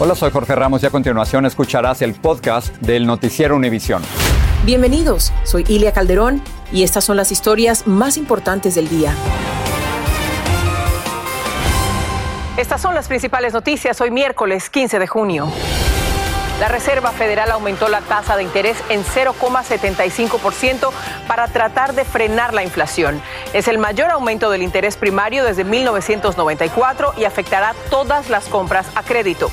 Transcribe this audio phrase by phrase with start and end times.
[0.00, 4.02] Hola, soy Jorge Ramos y a continuación escucharás el podcast del Noticiero Univisión.
[4.64, 6.42] Bienvenidos, soy Ilia Calderón
[6.72, 9.14] y estas son las historias más importantes del día.
[12.56, 15.48] Estas son las principales noticias hoy miércoles 15 de junio.
[16.58, 20.90] La Reserva Federal aumentó la tasa de interés en 0,75%
[21.28, 23.22] para tratar de frenar la inflación.
[23.52, 29.04] Es el mayor aumento del interés primario desde 1994 y afectará todas las compras a
[29.04, 29.52] crédito.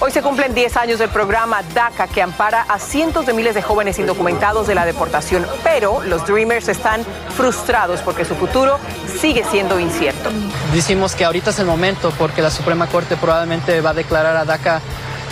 [0.00, 3.62] Hoy se cumplen 10 años del programa DACA que ampara a cientos de miles de
[3.62, 7.04] jóvenes indocumentados de la deportación, pero los Dreamers están
[7.36, 8.78] frustrados porque su futuro
[9.20, 10.30] sigue siendo incierto.
[10.72, 14.44] Decimos que ahorita es el momento porque la Suprema Corte probablemente va a declarar a
[14.44, 14.80] DACA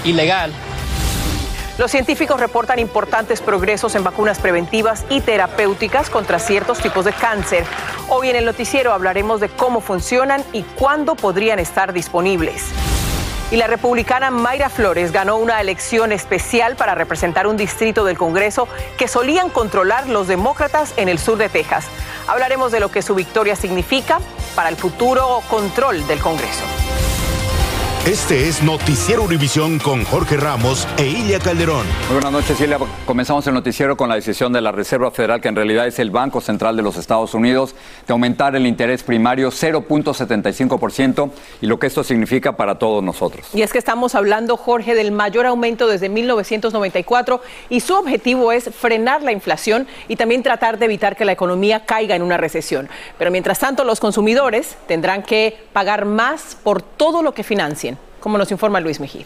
[0.05, 0.53] ilegal.
[1.79, 7.65] Los científicos reportan importantes progresos en vacunas preventivas y terapéuticas contra ciertos tipos de cáncer.
[8.09, 12.65] Hoy en el noticiero hablaremos de cómo funcionan y cuándo podrían estar disponibles.
[13.51, 18.67] Y la republicana Mayra Flores ganó una elección especial para representar un distrito del Congreso
[18.99, 21.87] que solían controlar los demócratas en el sur de Texas.
[22.27, 24.19] Hablaremos de lo que su victoria significa
[24.57, 26.65] para el futuro control del Congreso.
[28.07, 31.85] Este es Noticiero Univisión con Jorge Ramos e Ilia Calderón.
[32.07, 32.79] Muy buenas noches, Ilia.
[33.05, 36.13] Comenzamos el noticiero con la decisión de la Reserva Federal, que en realidad es el
[36.13, 37.75] Banco Central de los Estados Unidos,
[38.07, 41.31] de aumentar el interés primario 0.75%
[41.61, 43.49] y lo que esto significa para todos nosotros.
[43.53, 47.41] Y es que estamos hablando, Jorge, del mayor aumento desde 1994
[47.71, 51.85] y su objetivo es frenar la inflación y también tratar de evitar que la economía
[51.85, 52.89] caiga en una recesión.
[53.19, 57.96] Pero mientras tanto, los consumidores tendrán que pagar más por todo lo que financien
[58.27, 59.25] como nos informa Luis Mejid.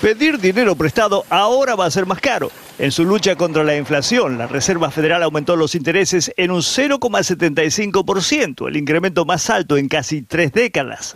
[0.00, 2.50] Pedir dinero prestado ahora va a ser más caro.
[2.78, 8.68] En su lucha contra la inflación, la Reserva Federal aumentó los intereses en un 0,75%,
[8.68, 11.14] el incremento más alto en casi tres décadas.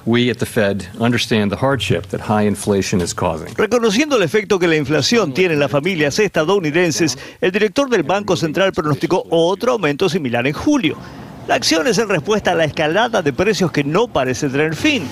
[3.56, 8.36] Reconociendo el efecto que la inflación tiene en las familias estadounidenses, el director del Banco
[8.36, 10.98] Central pronosticó otro aumento similar en julio.
[11.48, 15.04] La acción es en respuesta a la escalada de precios que no parece tener fin.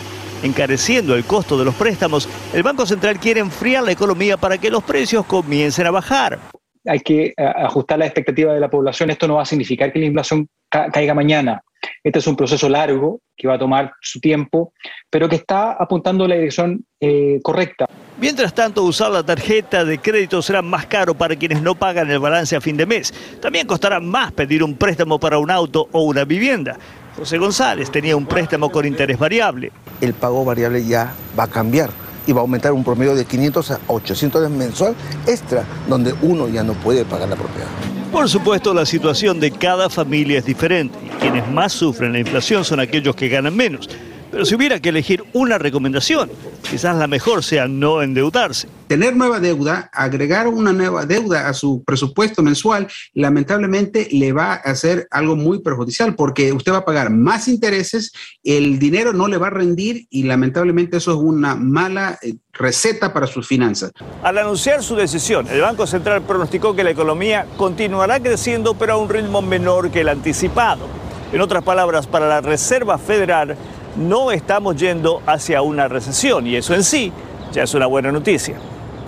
[0.43, 4.71] Encareciendo el costo de los préstamos, el Banco Central quiere enfriar la economía para que
[4.71, 6.39] los precios comiencen a bajar.
[6.87, 9.11] Hay que eh, ajustar la expectativa de la población.
[9.11, 11.63] Esto no va a significar que la inflación caiga mañana.
[12.05, 14.73] Este es un proceso largo que va a tomar su tiempo,
[15.11, 17.87] pero que está apuntando en la dirección eh, correcta.
[18.21, 22.19] Mientras tanto, usar la tarjeta de crédito será más caro para quienes no pagan el
[22.19, 23.15] balance a fin de mes.
[23.41, 26.77] También costará más pedir un préstamo para un auto o una vivienda.
[27.17, 29.71] José González tenía un préstamo con interés variable.
[30.01, 31.91] El pago variable ya va a cambiar
[32.27, 34.97] y va a aumentar un promedio de 500 a 800 mensual
[35.27, 37.69] extra, donde uno ya no puede pagar la propiedad.
[38.11, 42.65] Por supuesto, la situación de cada familia es diferente y quienes más sufren la inflación
[42.65, 43.89] son aquellos que ganan menos.
[44.31, 46.31] Pero si hubiera que elegir una recomendación,
[46.69, 48.69] quizás la mejor sea no endeudarse.
[48.87, 54.57] Tener nueva deuda, agregar una nueva deuda a su presupuesto mensual, lamentablemente le va a
[54.57, 58.13] hacer algo muy perjudicial porque usted va a pagar más intereses,
[58.45, 63.13] el dinero no le va a rendir y lamentablemente eso es una mala eh, receta
[63.13, 63.93] para sus finanzas.
[64.23, 68.97] Al anunciar su decisión, el Banco Central pronosticó que la economía continuará creciendo pero a
[68.97, 70.87] un ritmo menor que el anticipado.
[71.31, 73.55] En otras palabras, para la Reserva Federal,
[73.99, 77.13] no estamos yendo hacia una recesión y eso en sí
[77.53, 78.57] ya es una buena noticia.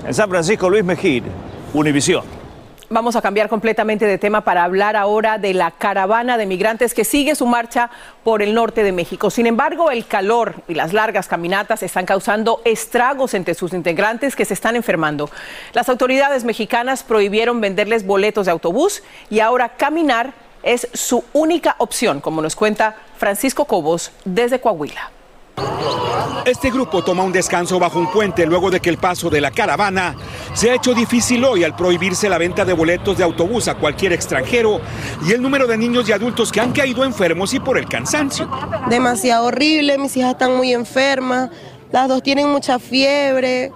[0.06, 1.22] En San Francisco, Luis Mejir,
[1.72, 2.24] Univisión.
[2.92, 7.04] Vamos a cambiar completamente de tema para hablar ahora de la caravana de migrantes que
[7.04, 7.88] sigue su marcha
[8.24, 9.30] por el norte de México.
[9.30, 14.44] Sin embargo, el calor y las largas caminatas están causando estragos entre sus integrantes que
[14.44, 15.30] se están enfermando.
[15.72, 20.32] Las autoridades mexicanas prohibieron venderles boletos de autobús y ahora caminar
[20.64, 25.12] es su única opción, como nos cuenta Francisco Cobos desde Coahuila.
[26.46, 29.50] Este grupo toma un descanso bajo un puente luego de que el paso de la
[29.50, 30.16] caravana
[30.54, 34.14] se ha hecho difícil hoy al prohibirse la venta de boletos de autobús a cualquier
[34.14, 34.80] extranjero
[35.22, 38.48] y el número de niños y adultos que han caído enfermos y por el cansancio.
[38.88, 41.50] Demasiado horrible, mis hijas están muy enfermas,
[41.92, 43.70] las dos tienen mucha fiebre.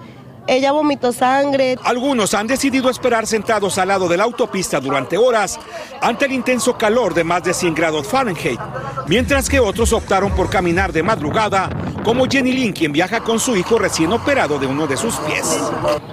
[0.47, 1.77] Ella vomitó sangre.
[1.85, 5.59] Algunos han decidido esperar sentados al lado de la autopista durante horas
[6.01, 8.61] ante el intenso calor de más de 100 grados Fahrenheit,
[9.07, 11.71] mientras que otros optaron por caminar de madrugada,
[12.05, 15.59] como Jenny Lynn, quien viaja con su hijo recién operado de uno de sus pies.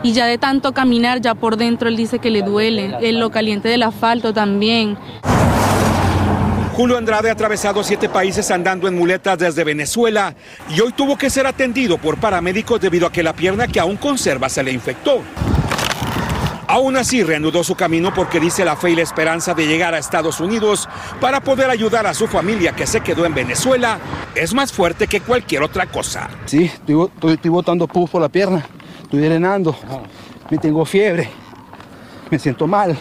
[0.04, 3.30] Y ya de tanto caminar, ya por dentro él dice que le duele, el lo
[3.32, 4.98] caliente del asfalto también.
[6.82, 10.34] Julio Andrade ha atravesado siete países andando en muletas desde Venezuela
[10.68, 13.98] y hoy tuvo que ser atendido por paramédicos debido a que la pierna que aún
[13.98, 15.22] conserva se le infectó.
[16.66, 20.00] Aún así reanudó su camino porque dice la fe y la esperanza de llegar a
[20.00, 20.90] Estados Unidos
[21.20, 24.00] para poder ayudar a su familia que se quedó en Venezuela
[24.34, 26.32] es más fuerte que cualquier otra cosa.
[26.48, 28.66] Sí, estoy, estoy, estoy botando pus por la pierna,
[29.04, 29.78] estoy drenando,
[30.50, 31.30] me tengo fiebre,
[32.32, 32.98] me siento mal.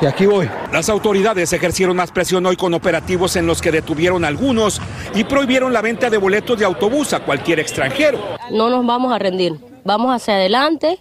[0.00, 0.48] Y aquí voy.
[0.72, 4.80] Las autoridades ejercieron más presión hoy con operativos en los que detuvieron a algunos
[5.14, 8.20] y prohibieron la venta de boletos de autobús a cualquier extranjero.
[8.50, 9.54] No nos vamos a rendir,
[9.84, 10.98] vamos hacia adelante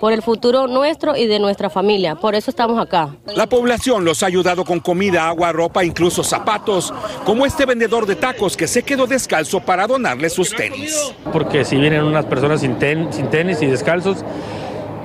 [0.00, 2.14] por el futuro nuestro y de nuestra familia.
[2.14, 3.16] Por eso estamos acá.
[3.34, 6.92] La población los ha ayudado con comida, agua, ropa, incluso zapatos,
[7.24, 11.12] como este vendedor de tacos que se quedó descalzo para donarle sus tenis.
[11.32, 14.24] Porque si vienen unas personas sin, ten, sin tenis y descalzos,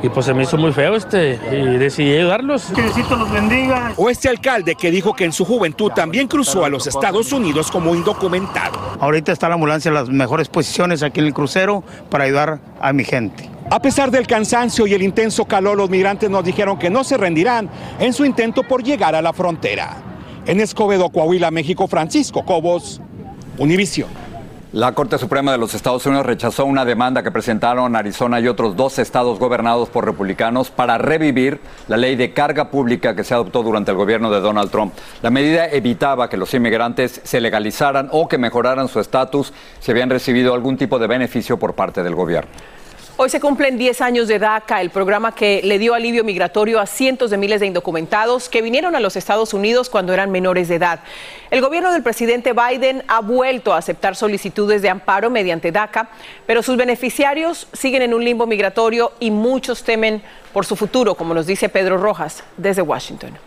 [0.03, 2.65] y pues se me hizo muy feo este y decidí ayudarlos.
[2.75, 3.93] Que Diosito los bendiga.
[3.95, 7.71] O este alcalde que dijo que en su juventud también cruzó a los Estados Unidos
[7.71, 8.97] como indocumentado.
[8.99, 12.91] Ahorita está la ambulancia en las mejores posiciones aquí en el crucero para ayudar a
[12.91, 13.49] mi gente.
[13.71, 17.15] A pesar del cansancio y el intenso calor, los migrantes nos dijeron que no se
[17.15, 19.95] rendirán en su intento por llegar a la frontera.
[20.45, 22.99] En Escobedo, Coahuila, México, Francisco Cobos,
[23.57, 24.22] Univisión.
[24.73, 28.75] La Corte Suprema de los Estados Unidos rechazó una demanda que presentaron Arizona y otros
[28.75, 33.61] dos estados gobernados por republicanos para revivir la ley de carga pública que se adoptó
[33.61, 34.95] durante el gobierno de Donald Trump.
[35.21, 40.09] La medida evitaba que los inmigrantes se legalizaran o que mejoraran su estatus si habían
[40.09, 42.49] recibido algún tipo de beneficio por parte del gobierno.
[43.15, 46.87] Hoy se cumplen 10 años de DACA, el programa que le dio alivio migratorio a
[46.87, 50.75] cientos de miles de indocumentados que vinieron a los Estados Unidos cuando eran menores de
[50.75, 50.99] edad.
[51.51, 56.09] El gobierno del presidente Biden ha vuelto a aceptar solicitudes de amparo mediante DACA,
[56.47, 61.35] pero sus beneficiarios siguen en un limbo migratorio y muchos temen por su futuro, como
[61.35, 63.37] nos dice Pedro Rojas desde Washington.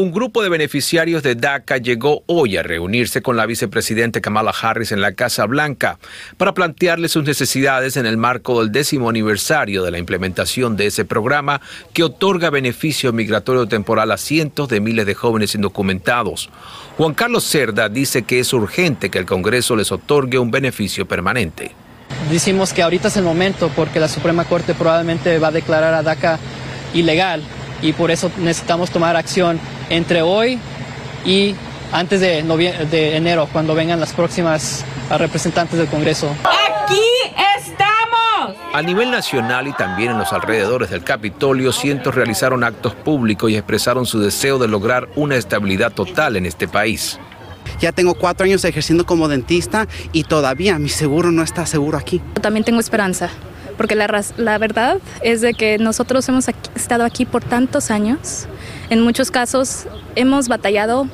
[0.00, 4.92] Un grupo de beneficiarios de DACA llegó hoy a reunirse con la vicepresidenta Kamala Harris
[4.92, 5.98] en la Casa Blanca
[6.38, 11.04] para plantearle sus necesidades en el marco del décimo aniversario de la implementación de ese
[11.04, 11.60] programa
[11.92, 16.48] que otorga beneficio migratorio temporal a cientos de miles de jóvenes indocumentados.
[16.96, 21.72] Juan Carlos Cerda dice que es urgente que el Congreso les otorgue un beneficio permanente.
[22.30, 26.02] Decimos que ahorita es el momento porque la Suprema Corte probablemente va a declarar a
[26.02, 26.38] DACA
[26.94, 27.42] ilegal
[27.82, 30.58] y por eso necesitamos tomar acción entre hoy
[31.24, 31.54] y
[31.92, 32.42] antes de,
[32.90, 36.28] de enero, cuando vengan las próximas representantes del Congreso.
[36.44, 37.00] ¡Aquí
[37.58, 38.56] estamos!
[38.72, 43.56] A nivel nacional y también en los alrededores del Capitolio, cientos realizaron actos públicos y
[43.56, 47.18] expresaron su deseo de lograr una estabilidad total en este país.
[47.80, 52.20] Ya tengo cuatro años ejerciendo como dentista y todavía mi seguro no está seguro aquí.
[52.40, 53.30] También tengo esperanza
[53.80, 58.44] porque la, la, verdad es de que nosotros hemos estado aquí por tantos años.
[58.90, 61.08] En muchos casos hemos batallado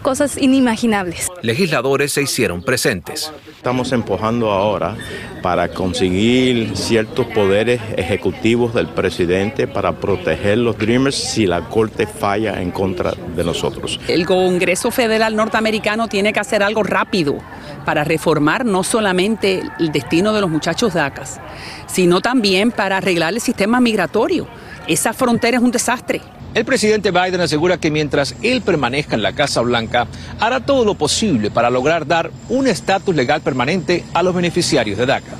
[0.00, 1.29] cosas inimaginables.
[1.42, 3.32] Legisladores se hicieron presentes.
[3.56, 4.96] Estamos empujando ahora
[5.42, 12.60] para conseguir ciertos poderes ejecutivos del presidente para proteger los Dreamers si la Corte falla
[12.60, 14.00] en contra de nosotros.
[14.08, 17.38] El Congreso Federal norteamericano tiene que hacer algo rápido
[17.84, 21.40] para reformar no solamente el destino de los muchachos DACAS,
[21.86, 24.46] sino también para arreglar el sistema migratorio.
[24.86, 26.20] Esa frontera es un desastre.
[26.52, 30.08] El presidente Biden asegura que mientras él permanezca en la Casa Blanca,
[30.40, 35.06] hará todo lo posible para lograr dar un estatus legal permanente a los beneficiarios de
[35.06, 35.36] DACA.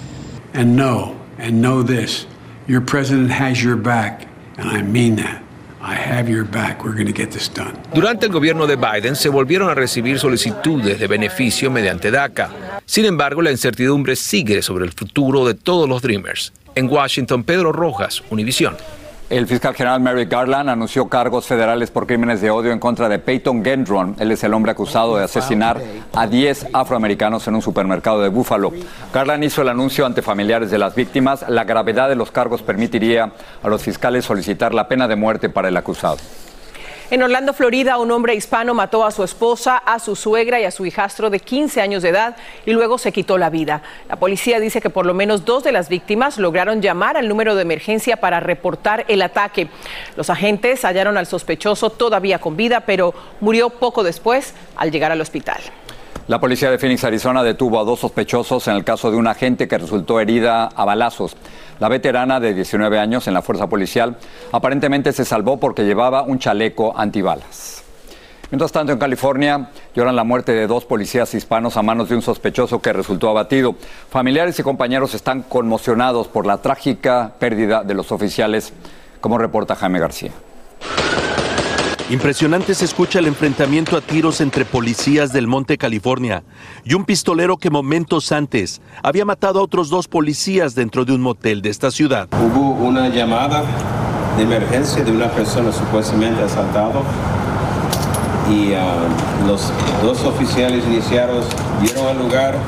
[0.55, 2.27] And know, and know this,
[2.69, 4.27] your president has your back,
[4.57, 5.43] and I mean that.
[5.83, 6.85] I have your back.
[6.85, 7.73] We're going to get this done.
[7.95, 12.51] Durante el gobierno de Biden se volvieron a recibir solicitudes de beneficio mediante DACA.
[12.85, 16.53] Sin embargo, la incertidumbre sigue sobre el futuro de todos los Dreamers.
[16.75, 18.77] En Washington, Pedro Rojas, Univisión.
[19.31, 23.21] El fiscal general Merrick Garland anunció cargos federales por crímenes de odio en contra de
[23.21, 24.17] Peyton Gendron.
[24.19, 25.81] Él es el hombre acusado de asesinar
[26.13, 28.73] a 10 afroamericanos en un supermercado de Búfalo.
[29.15, 31.49] Garland hizo el anuncio ante familiares de las víctimas.
[31.49, 33.31] La gravedad de los cargos permitiría
[33.63, 36.17] a los fiscales solicitar la pena de muerte para el acusado.
[37.11, 40.71] En Orlando, Florida, un hombre hispano mató a su esposa, a su suegra y a
[40.71, 43.83] su hijastro de 15 años de edad y luego se quitó la vida.
[44.09, 47.57] La policía dice que por lo menos dos de las víctimas lograron llamar al número
[47.57, 49.67] de emergencia para reportar el ataque.
[50.15, 55.21] Los agentes hallaron al sospechoso todavía con vida, pero murió poco después al llegar al
[55.21, 55.61] hospital.
[56.31, 59.67] La policía de Phoenix, Arizona, detuvo a dos sospechosos en el caso de una agente
[59.67, 61.37] que resultó herida a balazos.
[61.81, 64.17] La veterana de 19 años en la fuerza policial
[64.53, 67.83] aparentemente se salvó porque llevaba un chaleco antibalas.
[68.49, 72.23] Mientras tanto, en California lloran la muerte de dos policías hispanos a manos de un
[72.23, 73.75] sospechoso que resultó abatido.
[74.09, 78.73] Familiares y compañeros están conmocionados por la trágica pérdida de los oficiales,
[79.21, 80.31] como reporta Jaime García.
[82.11, 86.43] Impresionante se escucha el enfrentamiento a tiros entre policías del Monte California
[86.83, 91.21] y un pistolero que momentos antes había matado a otros dos policías dentro de un
[91.21, 92.29] motel de esta ciudad.
[92.33, 93.63] Hubo una llamada
[94.37, 97.01] de emergencia de una persona supuestamente asaltada
[98.51, 98.97] y ah,
[99.47, 101.47] los dos oficiales iniciados
[101.81, 102.59] dieron al lugar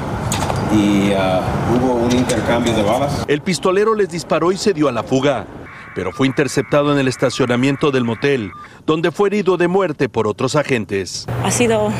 [0.72, 1.40] y ah,
[1.76, 3.24] hubo un intercambio de balas.
[3.26, 5.46] El pistolero les disparó y se dio a la fuga
[5.94, 8.52] pero fue interceptado en el estacionamiento del motel,
[8.86, 11.26] donde fue herido de muerte por otros agentes.
[11.44, 11.92] Ha sido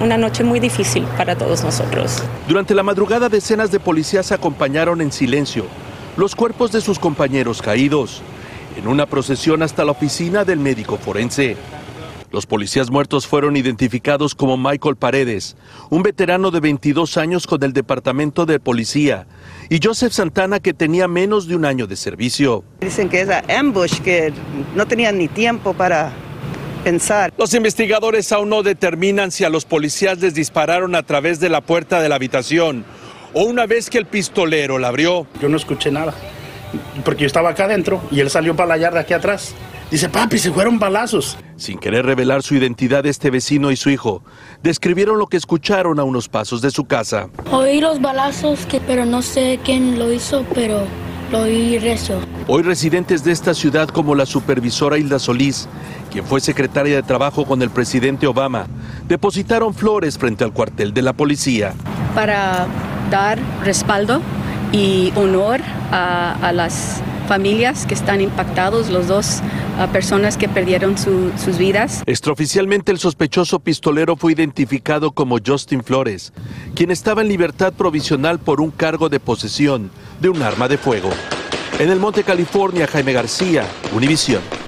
[0.00, 2.22] una noche muy difícil para todos nosotros.
[2.48, 5.64] Durante la madrugada decenas de policías acompañaron en silencio
[6.16, 8.22] los cuerpos de sus compañeros caídos
[8.76, 11.56] en una procesión hasta la oficina del médico forense.
[12.32, 15.56] Los policías muertos fueron identificados como Michael Paredes,
[15.88, 19.26] un veterano de 22 años con el Departamento de Policía,
[19.70, 22.64] y Joseph Santana, que tenía menos de un año de servicio.
[22.80, 24.32] Dicen que es ambush, que
[24.74, 26.12] no tenían ni tiempo para
[26.82, 27.32] pensar.
[27.38, 31.60] Los investigadores aún no determinan si a los policías les dispararon a través de la
[31.60, 32.84] puerta de la habitación
[33.32, 35.28] o una vez que el pistolero la abrió.
[35.40, 36.14] Yo no escuché nada,
[37.04, 39.54] porque yo estaba acá adentro y él salió para la yarda aquí atrás.
[39.90, 41.36] Dice, papi, se fueron balazos.
[41.56, 44.22] Sin querer revelar su identidad, este vecino y su hijo
[44.62, 47.28] describieron lo que escucharon a unos pasos de su casa.
[47.50, 50.84] Oí los balazos, que, pero no sé quién lo hizo, pero
[51.32, 52.20] lo oí rezo.
[52.46, 55.68] Hoy residentes de esta ciudad como la supervisora Hilda Solís,
[56.12, 58.66] quien fue secretaria de Trabajo con el presidente Obama,
[59.08, 61.74] depositaron flores frente al cuartel de la policía.
[62.14, 62.68] Para
[63.10, 64.20] dar respaldo
[64.70, 69.40] y honor a, a las familias que están impactados, los dos
[69.78, 72.02] uh, personas que perdieron sus vidas.
[72.04, 76.32] Extraoficialmente el sospechoso pistolero fue identificado como Justin Flores,
[76.74, 81.10] quien estaba en libertad provisional por un cargo de posesión de un arma de fuego.
[81.78, 84.59] En el Monte California, Jaime García, Univisión.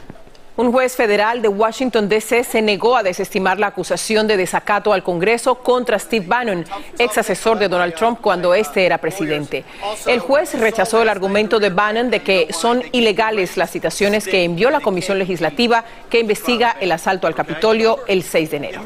[0.55, 2.45] Un juez federal de Washington, D.C.
[2.45, 6.67] se negó a desestimar la acusación de desacato al Congreso contra Steve Bannon,
[6.99, 9.65] ex asesor de Donald Trump cuando este era presidente.
[10.07, 14.71] El juez rechazó el argumento de Bannon de que son ilegales las citaciones que envió
[14.71, 18.83] la Comisión Legislativa que investiga el asalto al Capitolio el 6 de enero.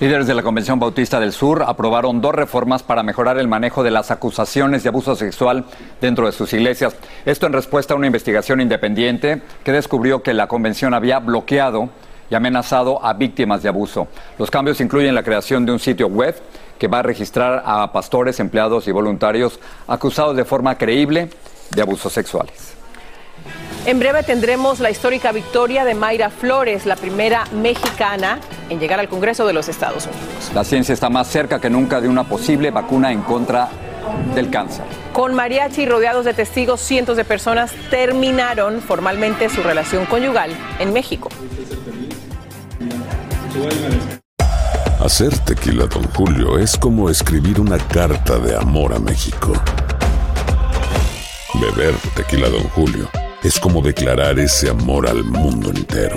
[0.00, 3.90] Líderes de la Convención Bautista del Sur aprobaron dos reformas para mejorar el manejo de
[3.90, 5.66] las acusaciones de abuso sexual
[6.00, 6.96] dentro de sus iglesias.
[7.26, 11.90] Esto en respuesta a una investigación independiente que descubrió que la convención había bloqueado
[12.30, 14.08] y amenazado a víctimas de abuso.
[14.38, 16.34] Los cambios incluyen la creación de un sitio web
[16.78, 21.28] que va a registrar a pastores, empleados y voluntarios acusados de forma creíble
[21.72, 22.72] de abusos sexuales.
[23.84, 28.38] En breve tendremos la histórica victoria de Mayra Flores, la primera mexicana
[28.70, 30.50] en llegar al Congreso de los Estados Unidos.
[30.54, 33.68] La ciencia está más cerca que nunca de una posible vacuna en contra
[34.34, 34.84] del cáncer.
[35.12, 41.28] Con mariachi rodeados de testigos, cientos de personas terminaron formalmente su relación conyugal en México.
[45.04, 49.52] Hacer tequila, don Julio, es como escribir una carta de amor a México.
[51.54, 53.08] Beber tequila, don Julio
[53.42, 56.16] es como declarar ese amor al mundo entero.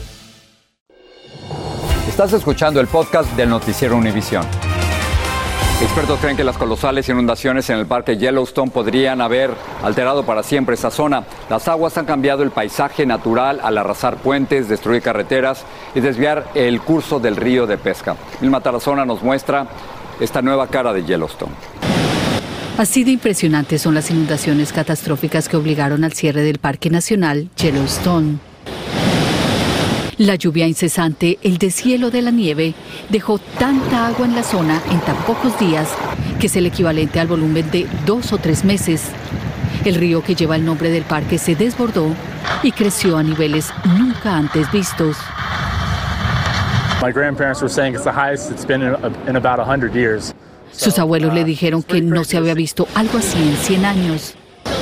[2.11, 4.43] Estás escuchando el podcast del noticiero Univisión.
[5.81, 9.51] Expertos creen que las colosales inundaciones en el parque Yellowstone podrían haber
[9.81, 11.23] alterado para siempre esa zona.
[11.49, 15.63] Las aguas han cambiado el paisaje natural al arrasar puentes, destruir carreteras
[15.95, 18.17] y desviar el curso del río de pesca.
[18.41, 19.67] Vilma Tarazona nos muestra
[20.19, 21.53] esta nueva cara de Yellowstone.
[22.77, 28.50] Así de impresionantes son las inundaciones catastróficas que obligaron al cierre del Parque Nacional Yellowstone.
[30.17, 32.73] La lluvia incesante, el deshielo de la nieve,
[33.09, 35.87] dejó tanta agua en la zona en tan pocos días
[36.39, 39.03] que es el equivalente al volumen de dos o tres meses.
[39.85, 42.07] El río que lleva el nombre del parque se desbordó
[42.63, 45.17] y creció a niveles nunca antes vistos.
[47.01, 48.95] My grandparents were saying it's the highest it's been in,
[49.27, 50.35] in about 100 years.
[50.71, 54.35] Sus abuelos le dijeron que no se había visto algo así en 100 años.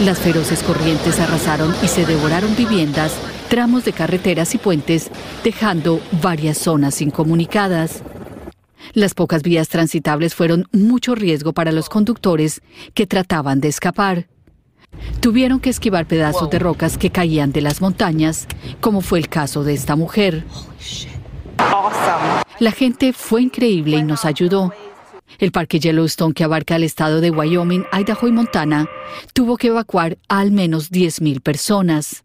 [0.04, 3.14] Las feroces corrientes arrasaron y se devoraron viviendas,
[3.50, 5.10] tramos de carreteras y puentes,
[5.44, 8.04] dejando varias zonas incomunicadas.
[8.94, 12.62] Las pocas vías transitables fueron mucho riesgo para los conductores
[12.94, 14.28] que trataban de escapar.
[15.20, 18.48] Tuvieron que esquivar pedazos de rocas que caían de las montañas,
[18.82, 20.46] como fue el caso de esta mujer.
[22.60, 24.74] La gente fue increíble y nos ayudó.
[25.38, 28.88] El parque Yellowstone, que abarca el estado de Wyoming, Idaho y Montana,
[29.34, 32.24] tuvo que evacuar a al menos 10.000 personas.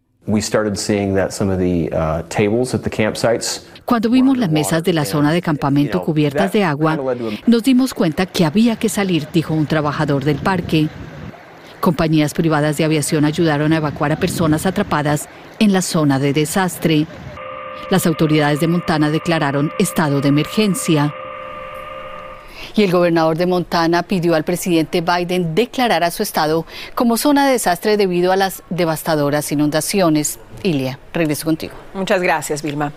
[3.84, 6.98] Cuando vimos las mesas de la zona de campamento cubiertas de agua,
[7.46, 10.88] nos dimos cuenta que había que salir, dijo un trabajador del parque.
[11.80, 15.28] Compañías privadas de aviación ayudaron a evacuar a personas atrapadas
[15.58, 17.06] en la zona de desastre.
[17.90, 21.14] Las autoridades de Montana declararon estado de emergencia.
[22.76, 27.46] Y el gobernador de Montana pidió al presidente Biden declarar a su estado como zona
[27.46, 30.40] de desastre debido a las devastadoras inundaciones.
[30.62, 31.74] Ilia, regreso contigo.
[31.92, 32.92] Muchas gracias, Vilma.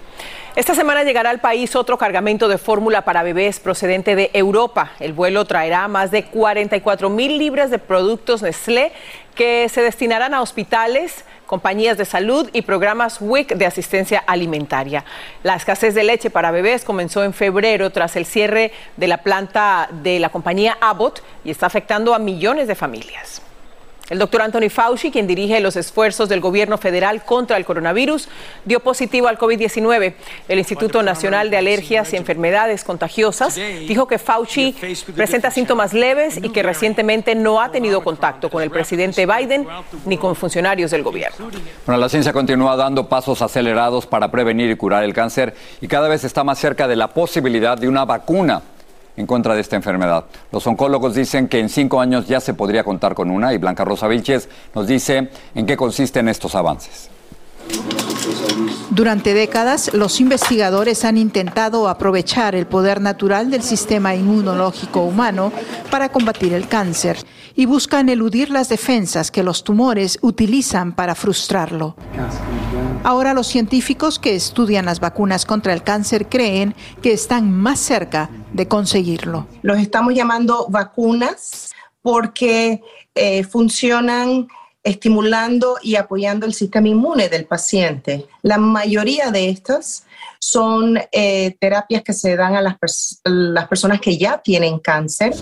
[0.55, 4.93] Esta semana llegará al país otro cargamento de fórmula para bebés procedente de Europa.
[4.99, 8.91] El vuelo traerá más de 44 mil libras de productos Nestlé
[9.35, 15.03] que se destinarán a hospitales, compañías de salud y programas WIC de asistencia alimentaria.
[15.41, 19.89] La escasez de leche para bebés comenzó en febrero tras el cierre de la planta
[20.03, 23.41] de la compañía Abbott y está afectando a millones de familias.
[24.09, 28.29] El doctor Anthony Fauci, quien dirige los esfuerzos del gobierno federal contra el coronavirus,
[28.63, 30.13] dio positivo al COVID-19.
[30.47, 34.73] El Instituto Nacional de Alergias y Enfermedades Contagiosas dijo que Fauci
[35.13, 39.67] presenta síntomas leves y que recientemente no ha tenido contacto con el presidente Biden
[40.05, 41.49] ni con funcionarios del gobierno.
[41.85, 46.07] Bueno, la ciencia continúa dando pasos acelerados para prevenir y curar el cáncer y cada
[46.07, 48.61] vez está más cerca de la posibilidad de una vacuna
[49.17, 50.25] en contra de esta enfermedad.
[50.51, 53.83] Los oncólogos dicen que en cinco años ya se podría contar con una y Blanca
[53.83, 57.09] Rosa Vilches nos dice en qué consisten estos avances.
[58.89, 65.51] Durante décadas, los investigadores han intentado aprovechar el poder natural del sistema inmunológico humano
[65.91, 67.17] para combatir el cáncer
[67.55, 71.95] y buscan eludir las defensas que los tumores utilizan para frustrarlo.
[73.03, 78.29] Ahora los científicos que estudian las vacunas contra el cáncer creen que están más cerca
[78.53, 79.47] de conseguirlo.
[79.61, 82.81] Los estamos llamando vacunas porque
[83.13, 84.47] eh, funcionan
[84.87, 88.25] estimulando y apoyando el sistema inmune del paciente.
[88.41, 90.05] La mayoría de estas
[90.39, 95.33] son eh, terapias que se dan a las, las personas que ya tienen cáncer.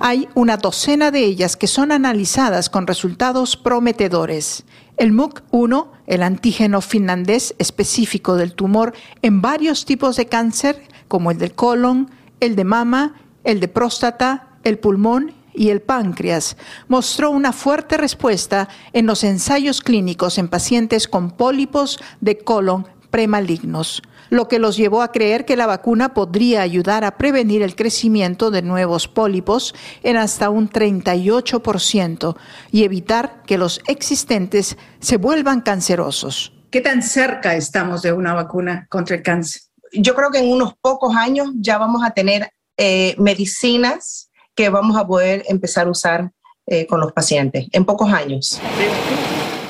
[0.00, 4.64] Hay una docena de ellas que son analizadas con resultados prometedores.
[4.98, 11.38] El MUC1, el antígeno finlandés específico del tumor en varios tipos de cáncer, como el
[11.38, 16.56] del colon, el de mama, el de próstata, el pulmón y el páncreas,
[16.88, 24.02] mostró una fuerte respuesta en los ensayos clínicos en pacientes con pólipos de colon premalignos,
[24.30, 28.50] lo que los llevó a creer que la vacuna podría ayudar a prevenir el crecimiento
[28.50, 32.36] de nuevos pólipos en hasta un 38%
[32.70, 36.52] y evitar que los existentes se vuelvan cancerosos.
[36.70, 39.62] ¿Qué tan cerca estamos de una vacuna contra el cáncer?
[39.92, 44.27] Yo creo que en unos pocos años ya vamos a tener eh, medicinas
[44.58, 46.32] que vamos a poder empezar a usar
[46.66, 48.60] eh, con los pacientes en pocos años.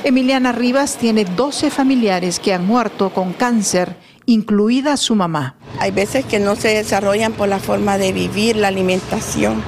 [0.03, 5.57] Emiliana Rivas tiene 12 familiares que han muerto con cáncer, incluida su mamá.
[5.79, 9.61] Hay veces que no se desarrollan por la forma de vivir, la alimentación,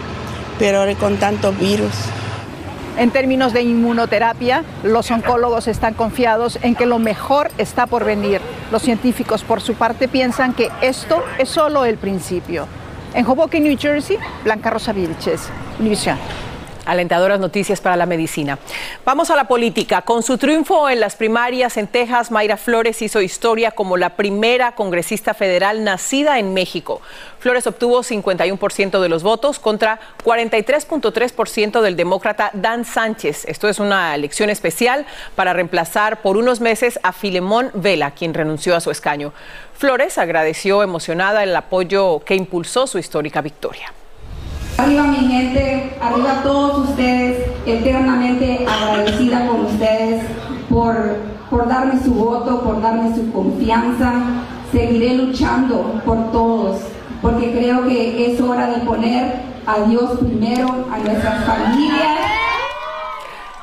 [0.57, 1.93] pero ahora con tantos virus.
[2.97, 8.41] En términos de inmunoterapia, los oncólogos están confiados en que lo mejor está por venir.
[8.71, 12.67] Los científicos, por su parte, piensan que esto es solo el principio.
[13.13, 16.17] En Hoboken, New Jersey, Blanca Rosa Vilches, Univision.
[16.91, 18.59] Alentadoras noticias para la medicina.
[19.05, 20.01] Vamos a la política.
[20.01, 24.73] Con su triunfo en las primarias en Texas, Mayra Flores hizo historia como la primera
[24.73, 27.01] congresista federal nacida en México.
[27.39, 33.45] Flores obtuvo 51% de los votos contra 43.3% del demócrata Dan Sánchez.
[33.45, 38.75] Esto es una elección especial para reemplazar por unos meses a Filemón Vela, quien renunció
[38.75, 39.31] a su escaño.
[39.77, 43.93] Flores agradeció emocionada el apoyo que impulsó su histórica victoria.
[44.81, 50.23] Arriba mi gente, arriba todos ustedes, eternamente agradecida con ustedes
[50.71, 51.17] por,
[51.51, 54.11] por darme su voto, por darme su confianza.
[54.71, 56.81] Seguiré luchando por todos,
[57.21, 59.33] porque creo que es hora de poner
[59.67, 62.17] a Dios primero, a nuestras familias.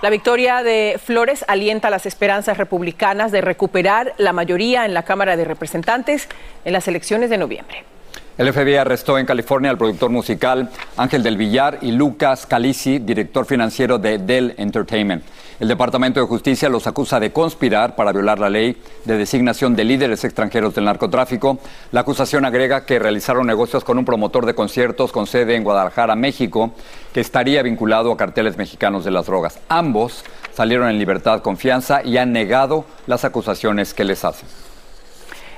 [0.00, 5.37] La victoria de Flores alienta las esperanzas republicanas de recuperar la mayoría en la Cámara
[5.37, 6.28] de Representantes
[6.64, 7.97] en las elecciones de noviembre.
[8.38, 13.44] El FBI arrestó en California al productor musical Ángel del Villar y Lucas Calisi, director
[13.44, 15.24] financiero de Dell Entertainment.
[15.59, 19.83] El Departamento de Justicia los acusa de conspirar para violar la ley de designación de
[19.83, 21.59] líderes extranjeros del narcotráfico.
[21.90, 26.14] La acusación agrega que realizaron negocios con un promotor de conciertos con sede en Guadalajara,
[26.14, 26.70] México,
[27.12, 29.59] que estaría vinculado a carteles mexicanos de las drogas.
[29.68, 30.22] Ambos
[30.55, 34.48] salieron en libertad, confianza y han negado las acusaciones que les hacen.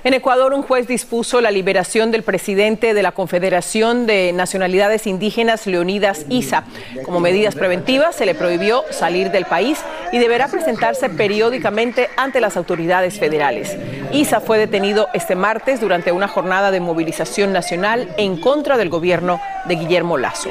[0.03, 5.67] En Ecuador, un juez dispuso la liberación del presidente de la Confederación de Nacionalidades Indígenas,
[5.67, 6.65] Leonidas Isa.
[7.05, 9.79] Como medidas preventivas, se le prohibió salir del país
[10.11, 13.77] y deberá presentarse periódicamente ante las autoridades federales.
[14.11, 19.39] Isa fue detenido este martes durante una jornada de movilización nacional en contra del gobierno
[19.67, 20.49] de Guillermo Lazo.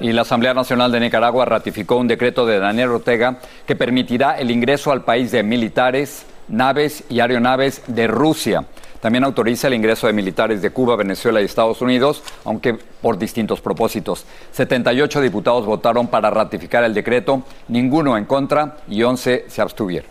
[0.00, 4.50] Y la Asamblea Nacional de Nicaragua ratificó un decreto de Daniel Ortega que permitirá el
[4.50, 8.64] ingreso al país de militares, naves y aeronaves de Rusia.
[9.00, 13.60] También autoriza el ingreso de militares de Cuba, Venezuela y Estados Unidos, aunque por distintos
[13.60, 14.24] propósitos.
[14.52, 20.10] 78 diputados votaron para ratificar el decreto, ninguno en contra y 11 se abstuvieron.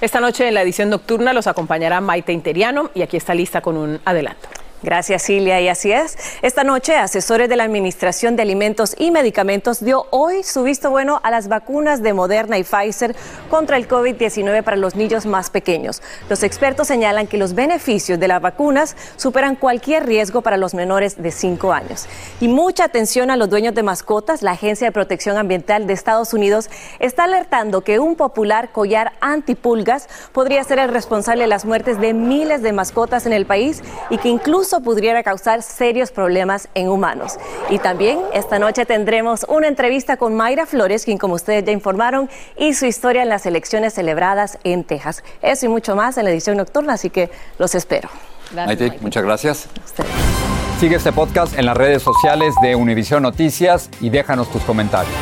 [0.00, 3.76] Esta noche en la edición nocturna los acompañará Maite Interiano y aquí está lista con
[3.76, 4.48] un adelanto.
[4.82, 5.60] Gracias, Silvia.
[5.60, 6.18] Y así es.
[6.42, 11.20] Esta noche, asesores de la Administración de Alimentos y Medicamentos dio hoy su visto bueno
[11.22, 13.14] a las vacunas de Moderna y Pfizer
[13.48, 16.02] contra el COVID-19 para los niños más pequeños.
[16.28, 21.22] Los expertos señalan que los beneficios de las vacunas superan cualquier riesgo para los menores
[21.22, 22.06] de 5 años.
[22.40, 24.42] Y mucha atención a los dueños de mascotas.
[24.42, 26.68] La Agencia de Protección Ambiental de Estados Unidos
[26.98, 32.14] está alertando que un popular collar antipulgas podría ser el responsable de las muertes de
[32.14, 37.38] miles de mascotas en el país y que incluso pudiera causar serios problemas en humanos.
[37.70, 42.30] Y también esta noche tendremos una entrevista con Mayra Flores, quien como ustedes ya informaron,
[42.56, 45.22] y su historia en las elecciones celebradas en Texas.
[45.42, 48.08] Eso y mucho más en la edición nocturna, así que los espero.
[48.54, 49.68] Maite, muchas gracias.
[50.78, 55.14] Sigue este podcast en las redes sociales de Univision Noticias y déjanos tus comentarios.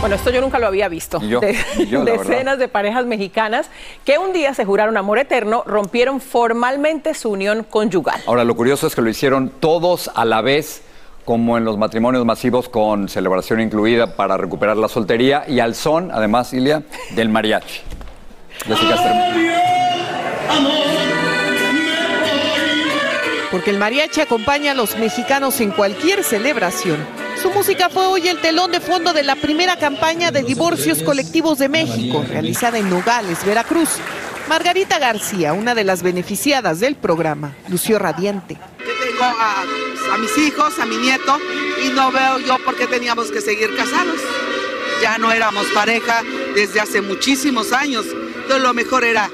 [0.00, 1.20] Bueno, esto yo nunca lo había visto.
[2.04, 3.68] decenas de parejas mexicanas
[4.04, 8.20] que un día se juraron amor eterno, rompieron formalmente su unión conyugal.
[8.26, 10.82] Ahora, lo curioso es que lo hicieron todos a la vez
[11.26, 16.10] como en los matrimonios masivos con celebración incluida para recuperar la soltería y al son,
[16.10, 17.82] además, Ilia, del mariachi.
[23.50, 26.96] Porque el mariachi acompaña a los mexicanos en cualquier celebración
[27.40, 31.58] su música fue hoy el telón de fondo de la primera campaña de divorcios colectivos
[31.58, 33.88] de México, realizada en Nogales, Veracruz.
[34.48, 38.58] Margarita García, una de las beneficiadas del programa, lució radiante.
[38.78, 39.62] Yo tengo a,
[40.14, 41.38] a mis hijos, a mi nieto,
[41.82, 44.20] y no veo yo por qué teníamos que seguir casados.
[45.00, 46.22] Ya no éramos pareja
[46.54, 48.04] desde hace muchísimos años.
[48.06, 49.30] Entonces lo mejor era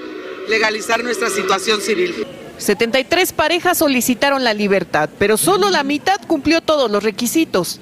[0.49, 2.27] legalizar nuestra situación civil.
[2.59, 7.81] 73 parejas solicitaron la libertad, pero solo la mitad cumplió todos los requisitos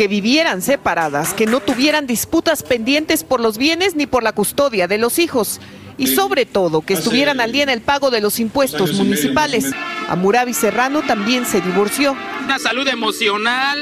[0.00, 4.88] que vivieran separadas, que no tuvieran disputas pendientes por los bienes ni por la custodia
[4.88, 5.60] de los hijos
[5.98, 9.66] y sobre todo que estuvieran al día en el pago de los impuestos municipales.
[10.08, 12.16] Amurabi Serrano también se divorció.
[12.42, 13.78] Una salud emocional,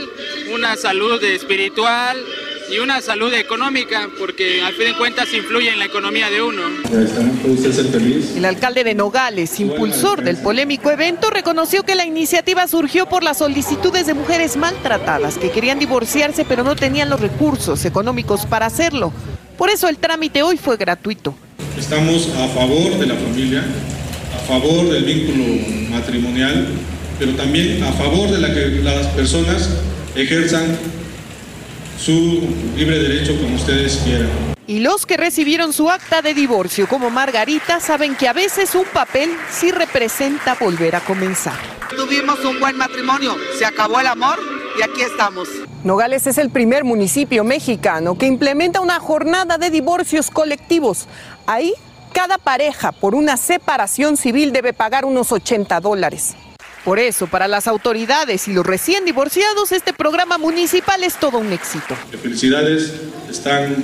[0.53, 2.17] una salud espiritual,
[2.71, 6.63] y una salud económica, porque al fin de cuentas influye en la economía de uno.
[8.37, 13.39] El alcalde de Nogales, impulsor del polémico evento, reconoció que la iniciativa surgió por las
[13.39, 19.13] solicitudes de mujeres maltratadas que querían divorciarse pero no tenían los recursos económicos para hacerlo.
[19.57, 21.35] Por eso el trámite hoy fue gratuito.
[21.79, 23.65] Estamos a favor de la familia,
[24.37, 25.45] a favor del vínculo
[25.91, 26.69] matrimonial,
[27.19, 29.71] pero también a favor de la que las personas
[30.15, 30.77] ejerzan
[31.99, 34.29] su libre derecho como ustedes quieran.
[34.67, 38.85] Y los que recibieron su acta de divorcio como Margarita saben que a veces un
[38.85, 41.59] papel sí representa volver a comenzar.
[41.97, 44.39] Tuvimos un buen matrimonio, se acabó el amor
[44.79, 45.49] y aquí estamos.
[45.85, 51.07] Nogales es el primer municipio mexicano que implementa una jornada de divorcios colectivos.
[51.47, 51.73] Ahí,
[52.13, 56.37] cada pareja por una separación civil debe pagar unos 80 dólares.
[56.89, 61.53] Por eso, para las autoridades y los recién divorciados, este programa municipal es todo un
[61.53, 61.95] éxito.
[62.23, 62.95] Felicidades,
[63.29, 63.77] están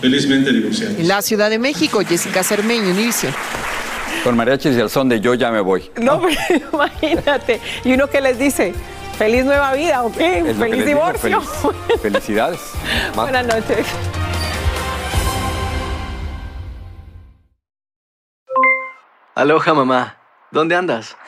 [0.00, 0.96] felizmente divorciados.
[0.96, 3.34] En la Ciudad de México, Jessica Cermeño, Univision.
[4.22, 5.90] Con mariachis y el son de yo ya me voy.
[6.00, 7.60] No, pero imagínate.
[7.82, 8.72] Y uno que les dice,
[9.18, 10.38] feliz nueva vida, ¿o qué?
[10.38, 11.40] Es lo que Feliz divorcio.
[11.42, 12.60] feliz- felicidades.
[13.16, 13.84] Buenas noches.
[19.34, 20.16] Aloha mamá,
[20.50, 21.16] ¿dónde andas?